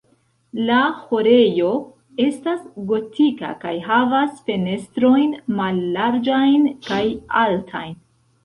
La 0.67 0.77
ĥorejo 1.01 1.67
estas 2.25 2.63
gotika 2.93 3.51
kaj 3.65 3.75
havas 3.89 4.41
fenestrojn 4.49 5.39
mallarĝajn 5.61 6.67
kaj 6.89 7.03
altajn. 7.45 7.95